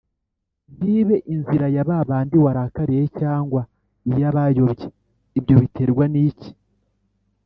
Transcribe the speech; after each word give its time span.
ntibe 0.83 1.15
(inzira) 1.33 1.65
ya 1.75 1.83
ba 1.89 1.97
bandi 2.09 2.35
warakariye 2.43 3.03
cyangwa 3.19 3.61
iy’abayobye 4.09 4.85
ibyo 5.37 5.55
biterwa 5.61 6.05
n’iki? 6.13 6.49